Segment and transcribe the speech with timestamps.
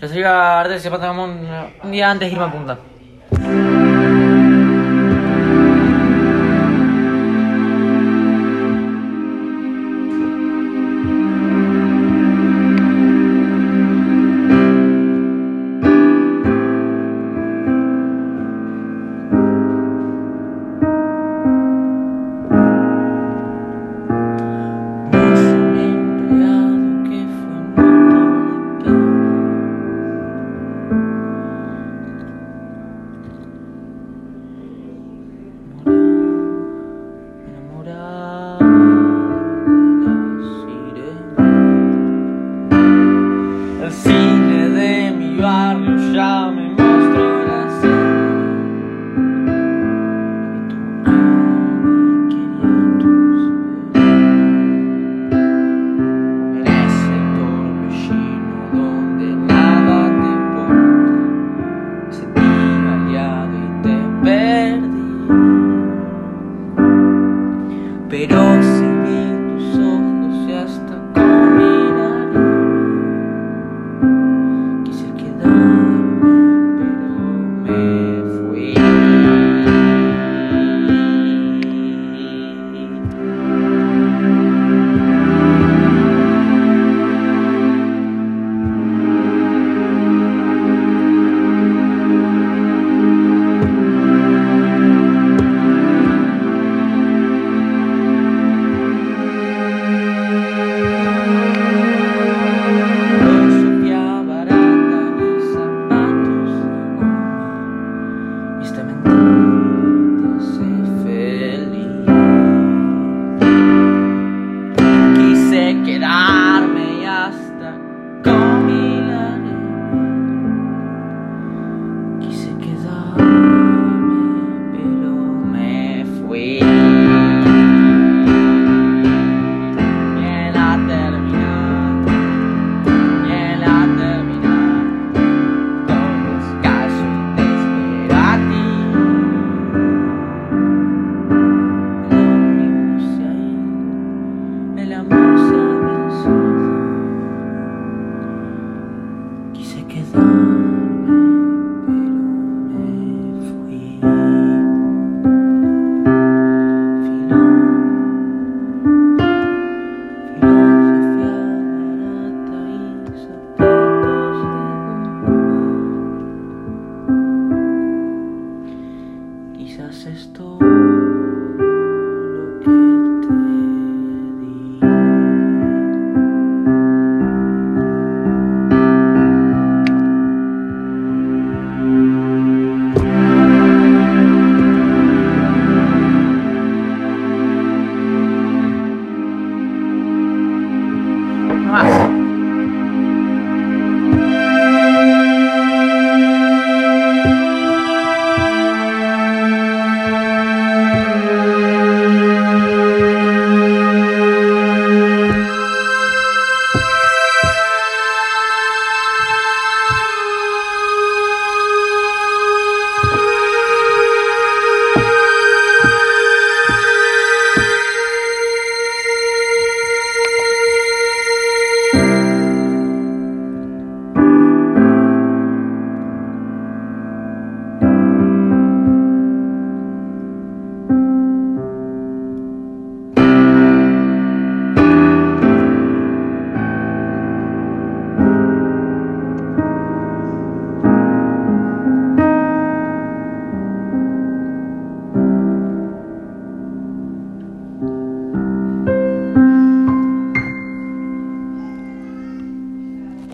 [0.00, 0.88] Yo soy a Artes y
[1.82, 2.78] un día antes de irme a punta.